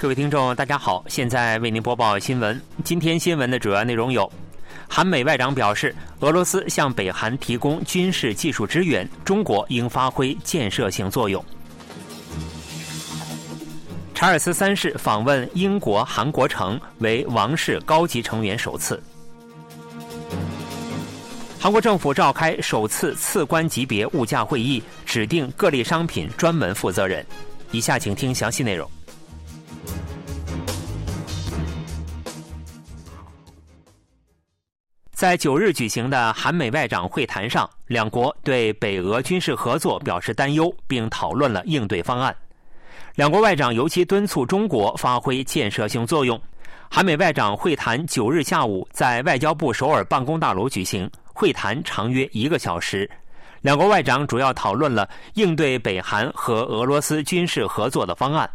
[0.00, 2.58] 各位听众，大家好，现在为您播报新闻。
[2.82, 4.32] 今天新闻的主要内容有：
[4.88, 11.38] 韩美外长表示，俄罗斯向北韩提供军事技术支援，中国应发挥建设性作用；
[14.14, 18.96] 查尔斯三世访问英国韩国城，为王室高级成员首次；
[21.60, 27.22] 韩国政府召开首次次官级别物价会议，指定各类商品专门负责人。
[27.70, 28.90] 以下请听详细内容。
[35.20, 42.34] 在九日举行的韩美外长会谈上，两国对北俄军事合作表示担忧，并讨论了应对方案。
[43.16, 46.40] 两国外长尤其敦促中国发挥建设性作用。
[46.90, 53.06] 韩美外长会谈九日下午在外交部首尔办公大楼举行，会谈长约一个小时。
[53.60, 58.48] 两国外长主要讨论了应对北韩和俄罗斯军事合作的方案。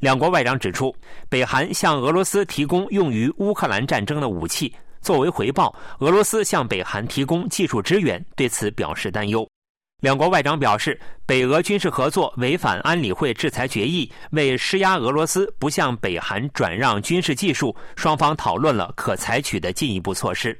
[0.00, 0.92] 两国外长指出，
[1.28, 4.74] 北韩向俄罗斯提供用于乌克兰战争的武器。
[5.04, 9.46] 作为回报，俄罗斯向北韩提供技术支援，对此表示担忧。
[10.02, 20.58] 两国外长表示，北俄军事合作违反安理会制裁决议，为施压俄罗斯不向北韩转让军事技术，双方讨论了可采取的进一步措施。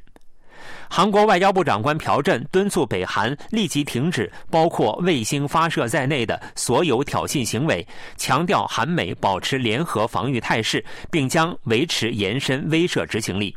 [0.89, 13.55] 韩国外交部长官朴振敦促北韩立即停止包括卫星发射在内的所有挑衅行为，强调韩美保持联合防御态势，并将维持延伸威慑执行力。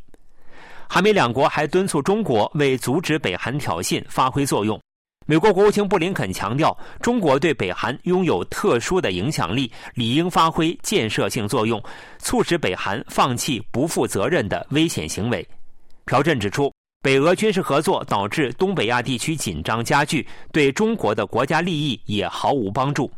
[0.89, 4.79] 韩美两国还敦促中国为阻止北韩挑衅发挥作用。
[5.25, 11.83] 美国国务卿布林肯强调，中国对北韩拥有特殊的影响力，理应发挥建设性作用，
[12.17, 15.45] 促使北韩放弃不负责任的危险行为。
[16.05, 16.71] 朴振指出，
[17.03, 23.11] 北俄军事合作导致东北亚地区紧张加剧，对中国的国家利益也毫无帮助。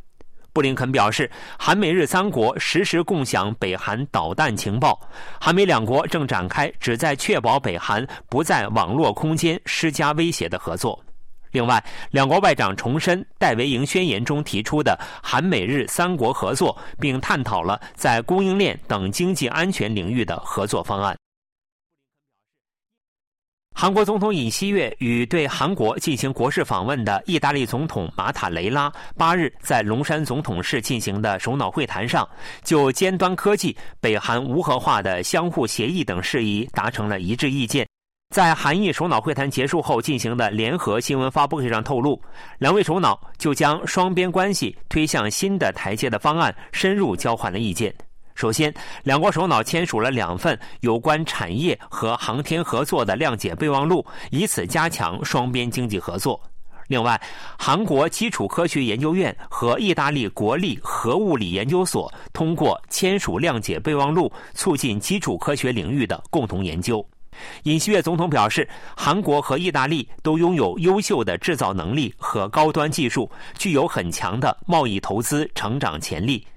[0.60, 5.00] 布林肯表示，韩美日三国实时共享北韩导弹情报，
[5.40, 11.02] 韩美两国正展开旨在确保北韩不在网络空间施加威胁的合作。
[11.52, 11.82] 另外，
[12.12, 21.16] 两国外长重申戴维营宣言中提出的韩美日三国合作，并探讨了在供应链等经济安全领域的合作方案。
[23.82, 32.28] 韩国总统尹锡悦与对韩国进行国事访问的意大利总统马塔雷拉八日在龙山总统室进行的首脑会谈上，
[32.62, 37.88] 就尖端科技、北韩无核化的相互协议等事宜达成了一致意见。
[38.36, 42.22] 在韩意首脑会谈结束后进行的联合新闻发布会上透露，
[42.58, 47.96] 两位首脑就将双边关系推向新的台阶的方案深入交换了意见。
[48.40, 48.74] 首先，
[49.04, 56.40] 两国首脑签署了两份有关产业和航天合作的谅解备忘录，以此加强双边经济合作。
[56.88, 57.22] 另外，
[57.58, 67.06] 韩国基础科学研究院和意大利国立核物理研究所通过签署谅解备忘录，促进基础科学领域的共同研究。
[67.64, 76.48] 尹锡悦总统表示，韩国和意大利都拥有优秀的制造能力和高端技术，具有很强的贸易投资成长潜力。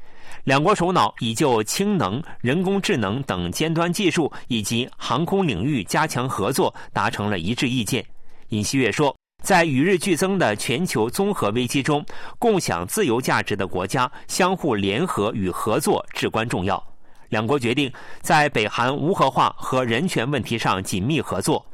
[0.45, 8.05] 两国首脑已就氢能、人工智能等尖端技术以及航空领域加强合作达成了一致意见。
[8.49, 12.05] 尹锡悦说，在与日俱增的全球综合危机中，
[12.41, 16.83] 共享自由价值的国家相互联合与合作至关重要。
[17.29, 21.65] 两国决定在北韩无核化和人权问题上紧密合作。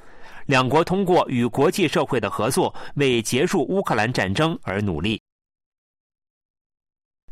[0.45, 5.19] 两国通过与国际社会的合作，为结束乌克兰战争而努力。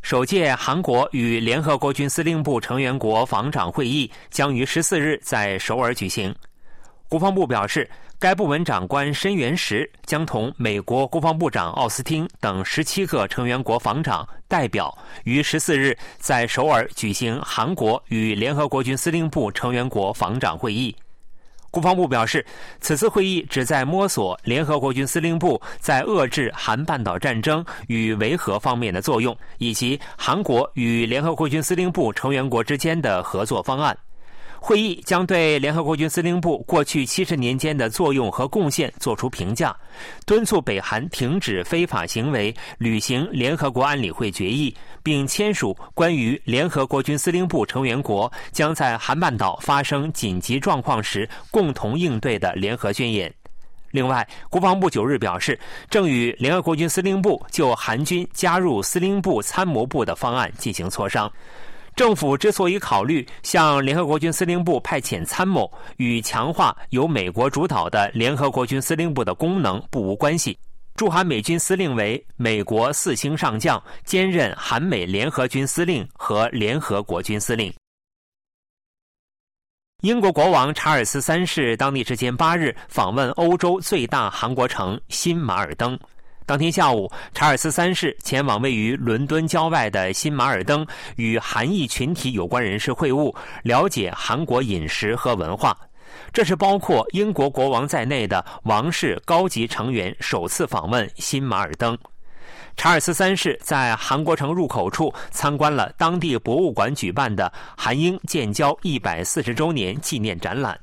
[0.08, 6.32] 首届韩国与联合国军司令部成员国防长会议将于十四日在首尔举行。
[7.08, 20.94] 国防部表示，该部门长官申元石将同美国国防部长奥斯汀等十七个成员国防长代表于十四日在首尔举行韩国与联合国军司令部成员国防长会议。
[21.70, 22.44] 国防部表示，
[22.80, 33.96] 此次会议旨在摸索联合国军司令部在遏制韩半岛战争与维和方面的作用，以及韩国与联合国军司令部成员国之间的合作方案。
[34.60, 39.76] 会议将对联合国军司令部过去七十年间的作用和贡献作出评价，
[40.24, 53.32] 敦促北韩停止非法行为，履行联合国安理会决议，并签署关于联合国军司令部成员国将在韩半岛发生紧急状况时共同应对的联合宣言。
[53.92, 55.58] 另外，国防部九日表示，
[55.88, 61.30] 正与联合国军司令部就韩军加入司令部参谋部的方案进行磋商。
[61.96, 70.58] 政府之所以考虑向联合国军司令部派遣参谋，与强化由美国主导的联合国军司令部的功能不无关系。
[70.94, 77.72] 驻韩美军司令为美国四星上将，兼任韩美联合军司令和联合国军司令。
[80.02, 85.98] 英国国王查尔斯三世当地时间八日访问欧洲最大韩国城新马尔登。
[86.46, 93.34] 当天下午，查尔斯三世前往位于伦敦郊外的新马尔登，与韩裔群体有关人士会晤，
[93.64, 95.76] 了解韩国饮食和文化。
[96.32, 101.98] 这是包括英国国王在内的王室高级成员首次访问新马尔登。
[102.76, 110.78] 查尔斯三世在韩国城入口处参观了当地博物馆举办的韩英建交一百四十周年纪念展览。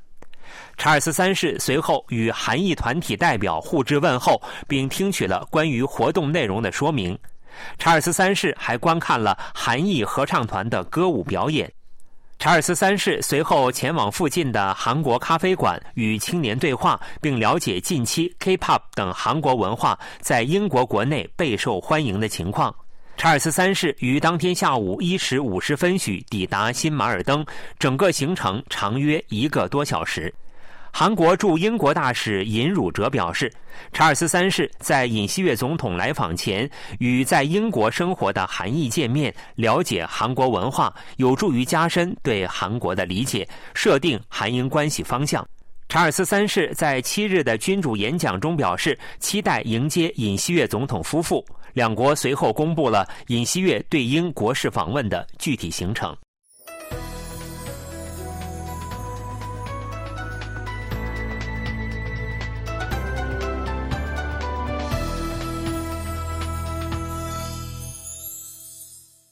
[0.78, 7.18] 查尔斯三世随后与韩裔团体代表互致问候，并听取了关于活动内容的说明。
[7.78, 11.72] 查尔斯三世还观看了韩裔合唱团的歌舞表演。
[12.40, 22.76] 查尔斯三世随后前往附近的韩国咖啡馆与青年对话，并了解近期 K-pop 等韩国文化在英国国内备受欢迎的情况。
[23.16, 27.46] 查尔斯三世于当天下午一时五十分许抵达新马尔登，
[27.80, 30.34] 整个行程长约一个多小时。
[30.92, 33.52] 韩国驻英国大使尹汝哲表示，
[33.94, 36.70] 查尔斯三世在尹锡悦总统来访前
[37.00, 45.48] 与在英国生活的韩裔见面，了解韩国文化，有助于加深对韩国的理解，设定韩英关系方向。
[45.90, 51.44] 查尔斯三世在七日的君主演讲中表示，期待迎接尹锡悦总统夫妇。
[51.74, 56.16] 两国随后公布了尹锡悦对英国事访问的具体行程。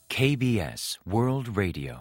[0.09, 1.95] KBS World Radio，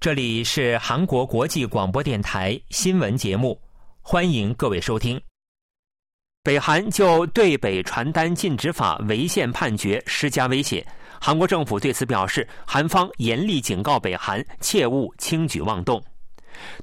[0.00, 3.58] 这里是韩国国际广播电台新闻节目，
[4.02, 5.18] 欢迎各位收听。
[6.44, 10.84] 北韩就对北传单禁止法违宪判决施加威胁，
[11.20, 16.02] 韩国政府对此表示，韩方严厉警告北韩切勿轻举妄动。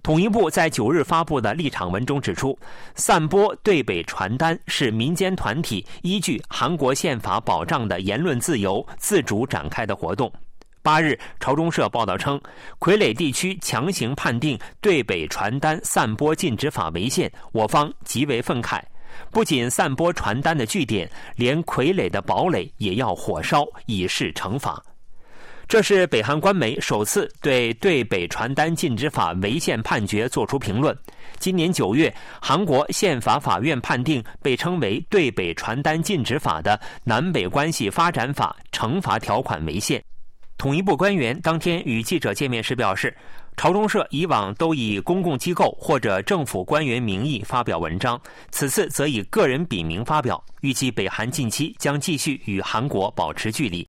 [0.01, 2.57] 统一部在九日发布的立场文中指出，
[2.95, 10.31] 散播对北传单是民间团体依据韩国宪法保障的言论自由自主展开的活动。
[10.81, 12.39] 八日，朝中社报道称，
[12.79, 18.79] 傀儡地区强行判定对北传单散播禁止法违宪，我方极为愤慨。
[19.31, 24.81] 不仅散播传单的据点，连傀儡的堡垒也要火烧，以示惩罚。
[25.67, 30.97] 这是北韩官媒首次对对北传单禁止法违宪判决作出评论。
[31.37, 32.11] 今年九月，
[32.41, 40.03] 韩国宪法法院判定被称为对北传单禁止法的南北关系发展法惩罚条款违宪。
[40.57, 43.15] 统一部官员当天与记者见面时表示，
[43.59, 48.17] 朝中社以往都以公共机构或者政府官员名义发表文章，
[48.51, 50.41] 此次则以个人笔名发表。
[50.61, 53.85] 预计北韩近期将继续与韩国保持距离。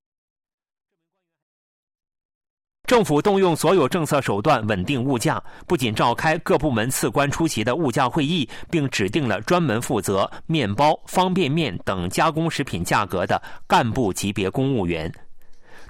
[2.85, 15.09] 政府动用所有政策手段稳定物价，不仅召开各部门次官出席的物价会议，并指定了专门负责面包、方便面等加工食品价格的干部级别公务员。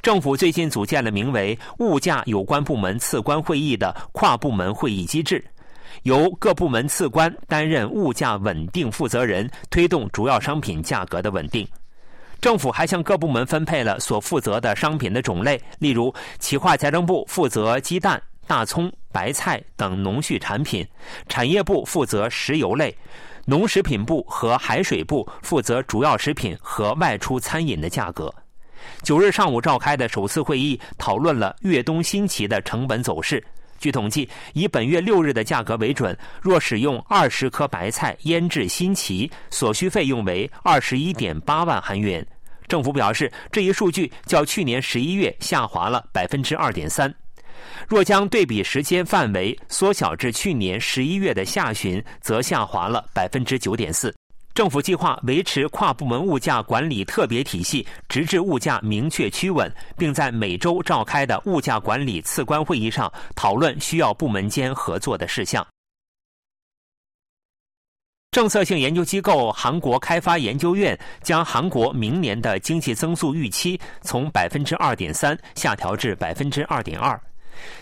[0.02, 5.44] 政府最近组建了名为“物价有关部门次官会议”的跨部门会议机制，
[6.02, 11.68] 由各部门次官担任物价稳定负责人，推动主要商品价格的稳定。
[12.40, 20.84] 政府还向各部门分配了所负责的商品的种类，例如，企划财政部负责鸡蛋、大葱、白菜等农畜产品；
[21.30, 22.92] 产业部负责石油类；
[23.46, 28.34] 农食品部和海水部负责主要食品和外出餐饮的价格。
[29.04, 33.44] 九日上午召开的首次会议讨论了越冬新奇的成本走势。
[33.80, 42.26] 据统计，以本月六日的价格为准，若使用二十颗白菜腌制新奇，所需费用为二十一点八万韩元。
[42.68, 47.12] 政府表示，这一数据较去年十一月下滑了百分之二点三。
[47.88, 54.14] 若将对比时间范围缩小至去年十一月的下旬，则下滑了百分之九点四。
[54.54, 65.66] 政府计划维持跨部门物价管理特别体系，直至物价明确趋稳，并在每周召开的物价管理次官会议上讨论需要部门间合作的事项。
[68.32, 77.20] 政策性研究机构韩国开发研究院将韩国明年的经济增速预期从百分之二点三下调至百分之二点二，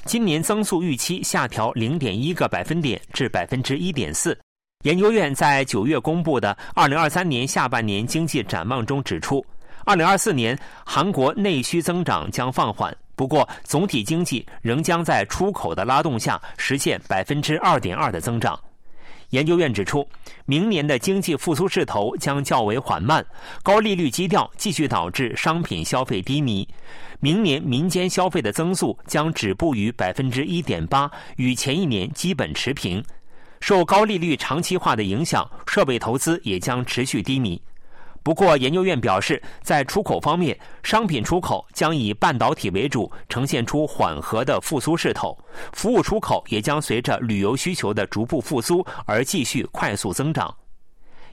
[0.06, 4.40] 今年增速预期下调零点一个百分点至百分之一点四。
[4.86, 9.46] 研究院在九月公布的二零二三年下半年经济展望中指出，
[9.84, 18.58] 二零二四年韩国内需增长将放缓，不过总体经济仍将在出口的拉动下实现百分之二点二的增长。
[19.32, 20.08] 研究院指出，
[20.46, 23.24] 明年的经济复苏势头将较为缓慢，
[23.62, 26.66] 高利率基调继续导致商品消费低迷。
[27.20, 33.04] 明年民间消费的增速将止步于百分之一点八，与前一年基本持平。
[33.60, 37.62] 受高利率长期化的影响，设备投资也将持续低迷。
[38.22, 45.34] 不过，研究院表示，在出口方面，商品出口将以半导体为主，呈现出缓和的复苏势头；
[45.72, 50.54] 服务出口也将随着旅游需求的逐步复苏而继续快速增长。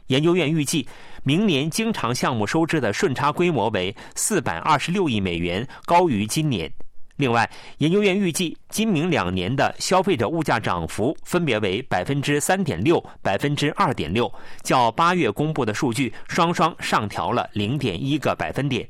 [0.06, 0.86] 研究院预计，
[1.24, 6.72] 明年经常项目收支的顺差规模为四百二十六亿美元，高于今年。
[7.16, 14.30] 另外，研究院预计今明两年的消费者物价涨幅分别为百分之三点六、百分之二点六，
[14.62, 18.86] 较八月公布的数据双双上调了零点一个百分点。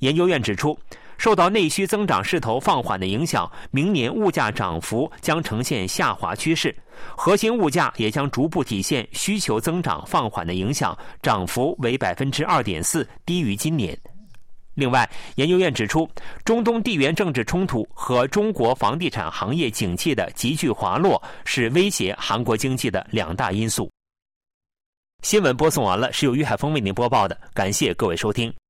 [0.00, 0.76] 研究院指出，
[1.16, 6.76] 受到内需增长势头放缓的影响，明年物价涨幅将呈现下滑趋势，
[7.16, 13.96] 核心物价也将逐步体现需求增长放缓的影响，涨幅为百分之二点四，低于今年。
[14.78, 16.08] 另外，研究院指出，
[16.44, 23.90] 中东地缘政治冲突和中国房地产行业景气的急剧滑落是威胁韩国经济的两大因素。
[25.24, 28.54] 新闻播送完了，是由于海峰为您播报的，感谢各位收听。